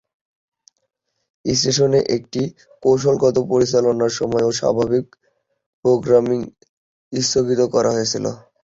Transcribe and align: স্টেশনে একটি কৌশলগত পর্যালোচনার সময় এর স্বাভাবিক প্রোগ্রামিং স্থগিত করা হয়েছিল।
স্টেশনে 1.45 1.99
একটি 2.15 2.41
কৌশলগত 2.83 3.35
পর্যালোচনার 3.49 4.11
সময় 4.19 4.45
এর 4.45 4.55
স্বাভাবিক 4.59 5.05
প্রোগ্রামিং 5.85 6.39
স্থগিত 7.13 7.61
করা 7.73 7.89
হয়েছিল। 7.95 8.25